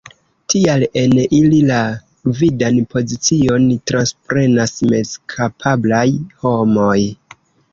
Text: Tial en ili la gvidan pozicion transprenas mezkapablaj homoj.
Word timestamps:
Tial 0.51 0.85
en 1.01 1.11
ili 1.39 1.59
la 1.71 1.81
gvidan 2.31 2.79
pozicion 2.95 3.69
transprenas 3.91 4.75
mezkapablaj 4.95 6.05
homoj. 6.47 6.99